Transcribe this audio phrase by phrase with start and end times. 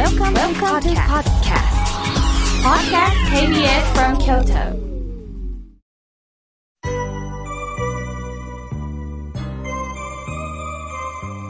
[0.00, 1.76] Welcome, Welcome to podcast.
[2.64, 4.72] Podcast KBS from Kyoto.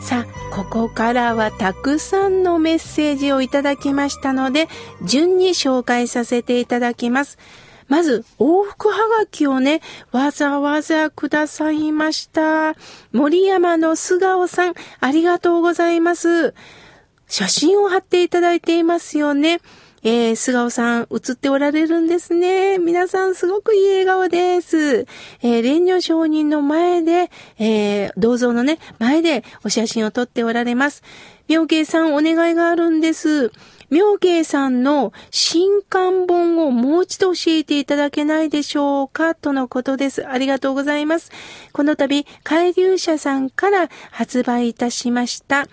[0.02, 4.66] さあ、ここからはたくさんのメッセージをいただきましたので、
[5.04, 7.38] 順に紹介させていただきます。
[7.86, 9.80] まず、往復はがきをね、
[10.10, 12.74] わざわざくださいました。
[13.12, 16.52] 森山の素顔さん、ありがとうございます。
[17.30, 19.60] 写真を貼っていただいていますよね。
[20.02, 22.78] えー、素顔さん映っておられるんですね。
[22.78, 25.06] 皆さんすごくいい笑顔です。
[25.42, 31.02] えー、蓮如上人の前で、えー、銅像のね、前でお写真を撮っておられます。
[31.48, 33.52] 妙慶さんお願いがあるんです。
[33.90, 40.26] 妙慶さんの新刊本をもう一度教えていただけないでしょうかとのことです。
[40.26, 41.30] ありがとうございます。
[41.72, 45.66] この度、海流社さんから発売いたしました。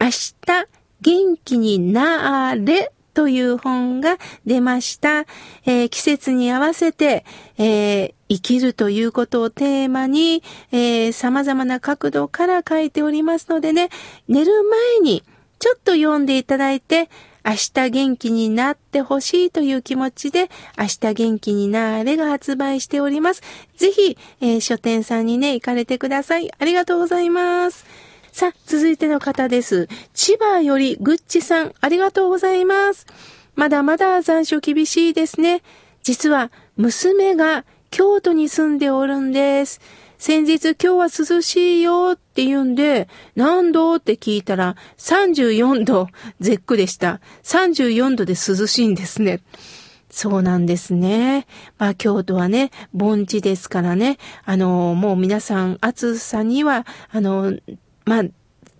[0.00, 0.68] 明日、
[1.00, 4.16] 元気になれという本が
[4.46, 5.26] 出ました。
[5.66, 7.24] えー、季節に合わせて、
[7.56, 13.88] えー、生きるということをテーマに、えー、様々な角度から書いておりますのでね、
[14.28, 15.24] 寝る前に
[15.58, 17.10] ちょっと読んでいただいて、
[17.44, 23.42] 明日元気になってほしいという気持ちで、明日元気になれが発売しております。
[23.76, 26.50] ぜひ、え、書店さんにね、行かれてください。
[26.56, 28.07] ありがとうございます。
[28.38, 29.88] さあ、続いての方です。
[30.14, 33.04] 千葉よりぐっちさん、ありがとうございます。
[33.56, 35.60] まだまだ残暑厳しいですね。
[36.04, 39.80] 実は、娘が京都に住んでおるんです。
[40.18, 46.06] 先日今日は涼しいよって言うんで、何度って聞いたら34度
[46.38, 47.20] 絶句でした。
[47.42, 49.40] 34度で涼しいんですね。
[50.10, 51.48] そうなんですね。
[51.76, 57.58] まあ京都はね、盆地ですからね、あの、もう皆さん暑さには、あの、
[58.08, 58.30] まあ、慣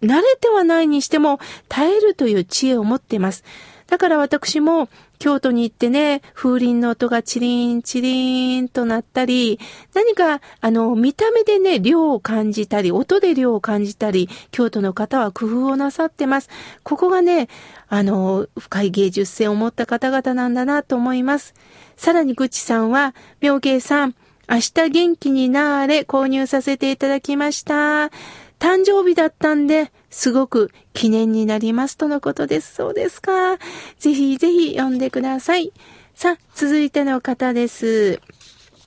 [0.00, 3.44] れてはないにしても耐えるという知恵を持っています。
[3.88, 9.58] だから私も京都に行ってね、風鈴の音がチリンチリンとなったり、
[9.94, 16.48] 何か、あの、見た目でね、量を感じたり、音で量を感じたり、京都の方は工夫をなさってます。
[16.84, 17.48] ここがね、
[17.88, 21.54] あの、深い芸術性を持った方々なんだなと思います。
[21.96, 24.14] さらに、ぐちさんは、妙慶さん、
[24.48, 28.10] 明日元気になーれ購入させていただきました。
[28.58, 32.74] 誕生日だったんで、すごく記念になりますとのことです。
[32.74, 33.58] そうですか。
[33.98, 35.72] ぜひぜひ読んでください。
[36.14, 38.20] さあ、続いての方です。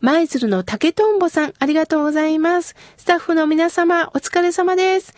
[0.02, 2.76] 舞鶴の竹とんぼさん、ありがとうございます。
[2.98, 5.14] スタッフの皆様、お疲れ様です。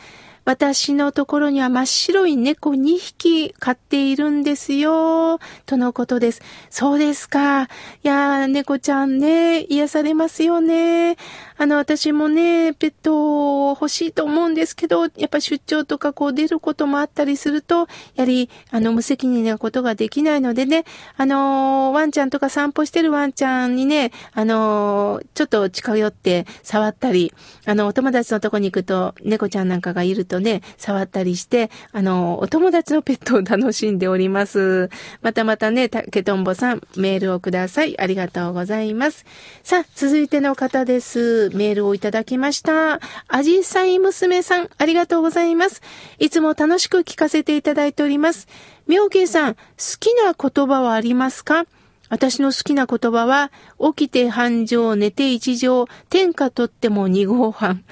[0.46, 5.40] 私のところには真っ白い猫2匹飼っているんですよ。
[5.66, 6.42] とのことです。
[6.69, 7.63] そうですか。
[7.63, 7.68] い
[8.03, 11.16] やー、猫ちゃんね、癒されますよね。
[11.58, 20.86] あの、私もね、ペット欲しいと思うんですけど、やっぱ出張とかこう出ることもあったりすると、やはり、あの、無責任なことができないのでね、
[21.18, 27.34] あの、ワンちゃんとか散歩してるワンちゃんにね、あの、ちょっと近寄って触ったり、
[27.66, 34.90] あの、お友達のとこに行くと、猫ちゃんなんかがいるとね、触ったりして、あの、お友達のペットを楽しんでおります。
[35.22, 38.00] またまたね、ケトンボさん、メールをください。
[38.00, 39.25] ありがとうございます。
[39.63, 41.50] さあ、続いての方です。
[41.53, 43.00] メールをいただきました。
[43.28, 45.81] アジサイ娘さん、ありがとうございます。
[46.19, 48.47] いつも楽しく聞かせていただいております。
[48.88, 49.62] 妙慶さん、好
[50.00, 51.66] きな言葉はありますか？
[52.09, 53.52] 私の好きな言葉は、
[53.96, 57.84] 起きて繁盛、寝て一乗、天下とっても二号半。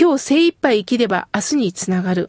[0.00, 2.28] 今日精一杯生きれば明日につながる。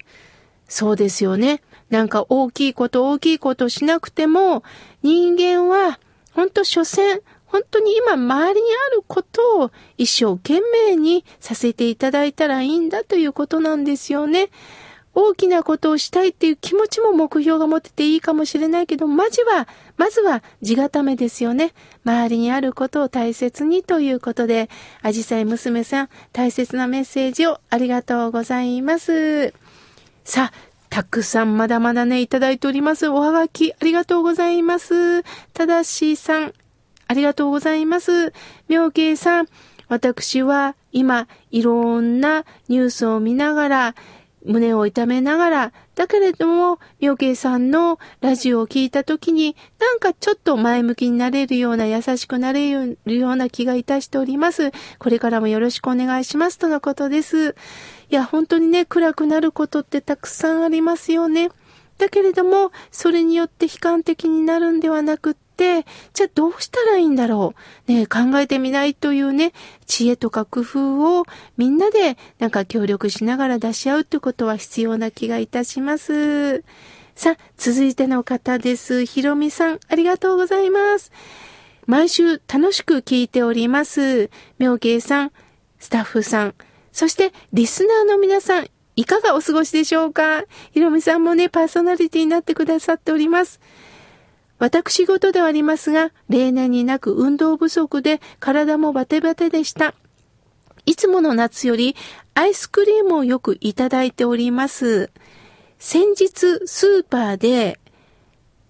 [0.68, 1.62] そうですよね。
[1.92, 4.64] なんか大きいこと大きいことしなくても、
[5.04, 6.00] 人間は、
[6.34, 7.22] ほんと所詮、
[7.56, 14.50] 本当に今周りにあることを一生懸命にさせていただいたらいいんだということなんですよね。
[15.14, 21.72] 大きなことをしたいっていう気持ちも目標が持ってていいかもしれないけど、まずは、まずは地固めですよね。
[22.04, 24.70] 周りにあることを大切にということで、
[25.02, 29.54] アジサイ娘さん、大切なメッセージをありがとうございます。
[30.26, 30.54] さあ、
[30.90, 33.08] たくさんまだまだね、いただいております。
[33.08, 35.24] おはがき、ありがとうございます。
[35.54, 36.54] ただしさん、
[37.07, 38.34] ありがとうございます。
[38.68, 39.48] 妙慶さん、
[39.88, 43.96] 私は今、いろんなニュースを見ながら、
[44.46, 54.72] 胸を痛めながら、だけれども、妙慶さんのラジオを聞いたときに、なんかちょっと前向きになれるような、優しくなれるような気がいたしております。
[55.00, 56.60] これからもよろしくお願いします。
[56.60, 57.56] とのことです。
[58.10, 61.50] いや、本当にね、暗くなることってたくさんありますよね。
[61.98, 67.56] だけれども、それによって悲観的になるんではなく、じゃあどうしたらいいんだろ
[67.88, 67.92] う？
[67.92, 69.54] ね、考えてみないというね、
[69.86, 71.25] 知恵とか工夫を
[71.57, 76.63] みんなでなんか協力しながら出し合うってことは必要な気がいたします。
[77.16, 79.06] さあ、続いての方です。
[79.06, 81.12] ひろみさん、ありがとうございます。
[81.86, 84.30] 毎週楽しく聞いております。
[84.60, 85.31] 妙慶さん、
[85.80, 86.56] スタッフさん、
[86.92, 88.68] そしてリスナーの皆さん、
[88.98, 90.44] いかがお過ごしでしょうか？
[90.72, 93.60] ひろみさんもね、パーソナリティになってくださっております。
[94.57, 99.96] 私事ではありますが、例年になく運動不足で体もバテバテでした。
[100.86, 101.96] いつもの夏より
[102.36, 105.10] アイスクリームをよくいただいております。
[105.80, 107.80] 先日スーパーで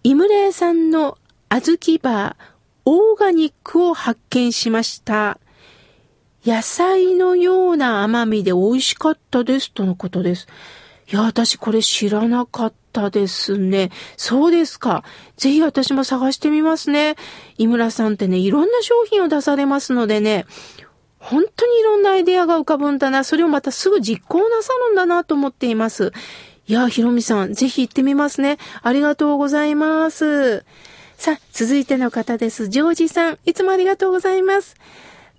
[0.04, 1.18] 井村屋さんの
[1.50, 2.56] 小豆バー
[2.86, 5.40] オーガニックを発見しました。
[6.46, 10.48] 野菜のような甘みで美味しかったですとのことです。
[11.12, 13.92] いや、私これ知らなかったたですね。
[14.16, 15.04] そうですか。
[15.36, 17.18] ぜひ私も探してみますね。
[17.58, 20.46] 井村さんってね、いろんな商品を出されますのでね、
[21.20, 23.26] 本当にいろんなアイデアが浮かぶんだな。
[23.26, 26.14] それをまたすぐ実行なさるんだなと思っています。
[26.68, 28.58] いや、ひろみさん、ぜひ行ってみますね。
[28.82, 30.64] ありがとうございます。
[31.18, 32.70] さあ、続いての方です。
[32.70, 34.76] ジョージさん、いつもありがとうございます。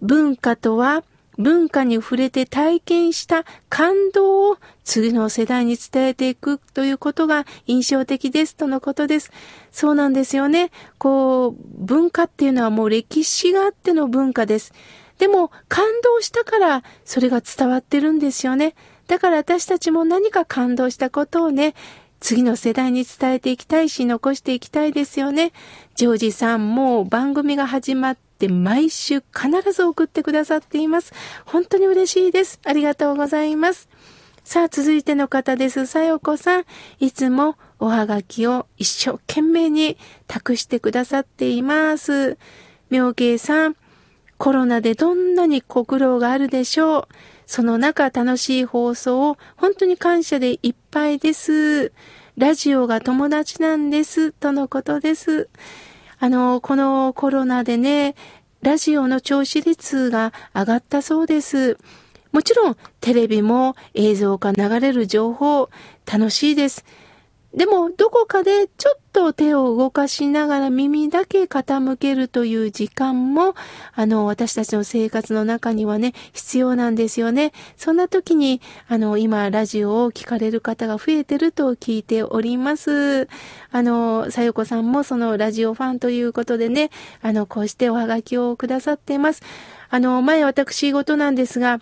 [0.02, 1.02] 文化とは、
[1.38, 9.32] 文化に触れて体験した感動を次の世代に伝えていくということが印象的ですとのことです。
[9.72, 10.70] そうなんですよね。
[10.96, 14.72] こう、文化っていうのはもう歴史があっての文化です。
[15.18, 18.74] でも感動したからそれが伝わってるんですよね。
[19.08, 21.74] だから私たちも何か感動したことをね、
[22.20, 25.52] 次の世代に伝えていきたいし、残していきたいですよね。
[25.96, 31.12] ジョージさんもう番組が始まって毎週必ず送ってくださっています。
[31.44, 32.60] 本当に嬉しいです。
[32.64, 33.88] ありがとうございます。
[34.46, 35.86] さあ、続いての方です。
[35.86, 36.64] さよこさん。
[37.00, 39.98] いつもおはがきを一生懸命に
[40.28, 42.38] 託してくださっています。
[42.88, 43.76] 妙慶さん。
[44.38, 47.08] コロナでどんなにご苦労があるでしょう。
[47.46, 51.92] その中楽しい放送を本当に感謝でいっぱいです。
[52.36, 54.30] ラジオが友達なんです。
[54.30, 55.48] とのことです。
[56.20, 58.14] あの、このコロナでね、
[58.62, 61.78] ラジオの聴取率が上がったそうです。
[62.32, 65.70] もちろんテレビも映像が流れる情報
[66.06, 66.84] 楽しいです。
[67.56, 73.54] でも、どこかでちょっと手を動かしながら耳だけ傾けるという時間も、
[73.94, 77.52] あの、私たちの生活の中にはね、必要なんですよね。
[77.78, 83.26] そんな時に、あの、今、ラジオを聞かれる方が増えてると聞いております。
[83.70, 86.90] あの、さよこさんもそのラジオファンということでね、
[87.22, 89.42] あの、こうしておはがきをくださっています。
[89.88, 91.80] あの、前私事なんですが、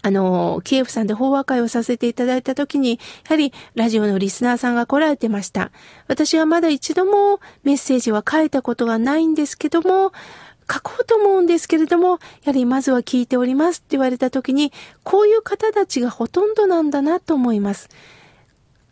[0.00, 2.98] あの、キエフさんで法話会をさせていただいたときに、や
[3.30, 5.70] はりラジオのリスナーさんが来られてました。
[6.08, 10.12] 私はまだ一度もメッセージは書いたことがないんですけども、
[10.72, 14.72] 書こうと思うんですけれども、やはりまずは聞いておりますって言われたときに、
[15.02, 17.88] こういう方たちがほとんどなんだなと思います。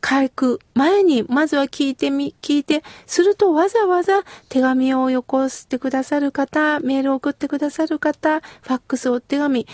[0.03, 9.67] 書く前に、まずは聞いてみ、聞いて、するとわざわざ手紙をよこしてくださる方、メールを送ってくださる方、ファックスお手紙、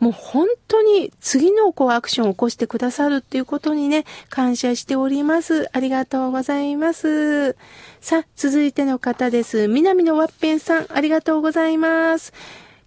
[0.00, 5.68] もう本当に次のこうアクションを起こしてくださるっていうことにね、感謝しております。
[5.72, 7.54] ありがとうございます。
[8.00, 9.68] さあ、続いての方です。
[9.68, 12.32] 南のワッペンさん、ありがとうございます。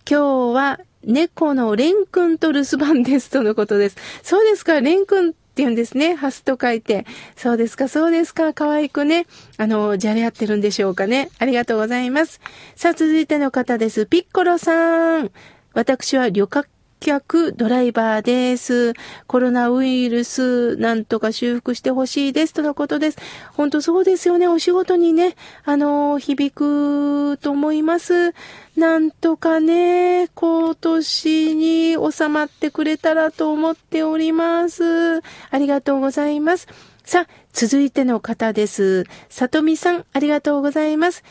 [0.10, 3.98] 今日は猫のレン君と留守番ですとのことです。
[4.24, 6.16] そうですか、レン君って言うんですね。
[6.16, 7.06] ハスと書いて。
[7.36, 8.54] そうですか、そうですか。
[8.54, 9.28] 可愛くね。
[9.58, 11.30] あの、じゃれ合ってるんでしょうかね。
[11.38, 12.42] ありがとうございます。
[12.76, 14.08] さあ、続いての方です。
[14.08, 15.32] ピッコロさん。
[15.76, 16.68] 私は旅客
[17.04, 18.94] 客ドライバーです。
[19.28, 23.18] コロナウイルスなんとか修復してほしいですとのことです。
[23.52, 24.48] 本当そうですよね。
[24.48, 28.34] お仕事にね、あの、響くと思います。
[28.78, 35.18] なんとかね、今年に収まってくれたらと思っております。
[35.18, 35.22] あ
[35.58, 36.70] りがとうございます。
[37.04, 39.04] さあ、続いての方です。
[39.28, 41.22] さとみさん、ありがとうございます。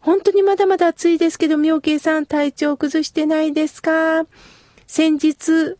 [0.00, 4.26] 本当にまだまだ暑いですけど、妙慶さん体調崩してないですか？
[4.90, 5.76] 先日、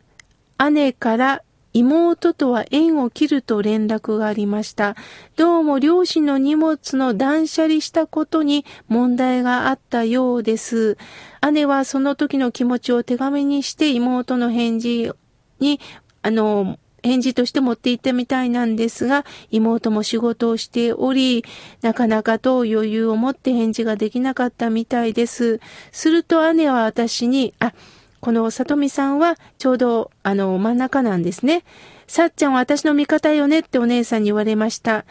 [0.71, 4.97] 姉から妹とは縁を切ると連絡がありました。
[5.35, 10.99] どうも両親の荷物の断捨離したことに問題があったようです。
[11.51, 15.13] 姉はその時の気持ちを手紙にして妹の返事
[15.59, 15.81] に、
[16.21, 21.47] あの、返事として持っていったみたいなんですが、妹も仕事をしており、
[21.81, 25.61] なかなかと余裕を持って返事ができなかったみたいです。
[25.93, 27.73] すると姉は私に、あ、
[28.21, 31.65] この里美さんはちょうどあの真ん中なんですね。
[32.07, 35.05] さっちゃんは私の味方よねってお姉さんに言われました。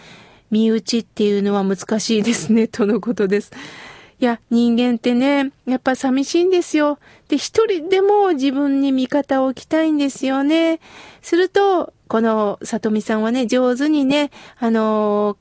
[0.49, 3.51] 身内っていうのは難しいですね、 とのことです。
[4.19, 6.97] いや、人間ってね、やっぱ寂しいんですよ。
[7.27, 10.79] で、一人でも自分に味方を置きたいんですよね。
[11.21, 15.37] すると、この里美さんはね、上手にね、あの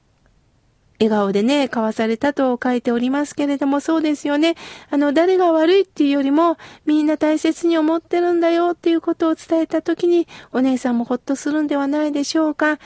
[0.98, 4.54] 笑顔でね、交わされたと書いておりますけれども、そうですよね。
[4.90, 12.68] あの、誰が悪いっていうよりも、みんな大切に思ってるんだよっていうことを伝えたときに、お姉さんもほっとするんではないでしょうか。
[12.68, 12.78] やっ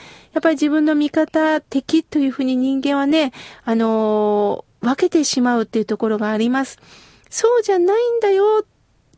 [0.43, 3.33] ぱり自分の味方、敵というふうに人間はね、
[3.65, 6.79] あのー、分けてしまうっていうところがあります。
[7.29, 8.65] そうじゃないんだよ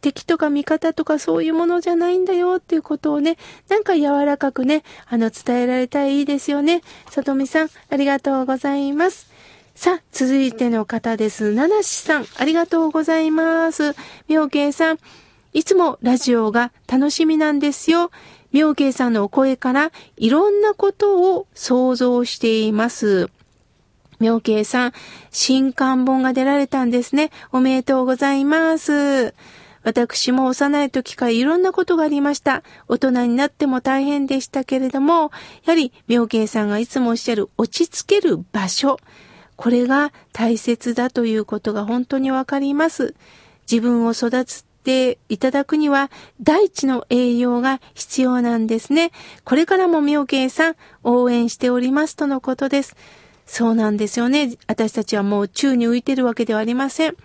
[0.03, 6.83] 敵とか味方とかそういうものじゃないんだよっていうことをね、なんか柔らかくね、あの、伝えられたらいいですよね。
[7.09, 9.31] さとみさん、ありがとうございます。
[9.75, 11.55] さあ、続いての方です。
[11.55, 13.95] ななしさん、ありがとうございます。
[14.29, 14.99] みょうけいさん、
[15.55, 18.11] いつもラジオが楽しみなんですよ。
[18.53, 23.31] 妙慶さんのお声からいろんなことを想像しています。
[24.21, 24.93] 妙慶さん、
[25.31, 27.31] 新刊本が出られたんですね。
[27.51, 29.35] おめでとうございます。
[29.85, 32.63] 私も幼い時からいろんなことがありました。
[32.89, 35.31] 大人になっても大変でしたけれども、
[35.65, 38.99] やはり妙慶さんがいつもおっしゃる落ち着ける場所。
[39.57, 43.15] これが大切だということが本当にわかります。
[43.71, 46.11] 自分を育つていただくには
[46.41, 49.13] 大地の栄養が必要なんですね。
[49.45, 52.97] これからも妙慶さん応援しておりますとのことです。
[53.47, 54.57] そうなんですよね。
[54.67, 57.17] 私たちはもう宙に浮いてるわけではありません。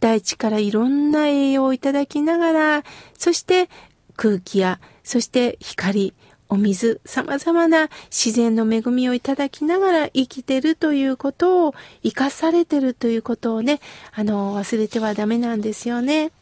[0.00, 2.84] 大地からいろんな栄養をいただきながら、
[3.18, 3.68] そして
[4.16, 6.14] 空気や、そして光、
[6.48, 13.80] お水、様々な自然の恵みをいただきながら生きてるということを、生かされてるということをね、
[14.12, 16.32] あの、忘れてはダメなんですよね。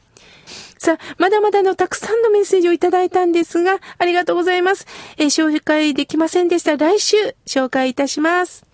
[0.78, 4.86] さあ、まだまだのたくさんのメッセージをいただいたんですが、ありがとうございます。
[5.16, 6.76] えー、紹介できませんでした。
[6.76, 7.16] 来週、
[7.46, 8.71] 紹介いたします。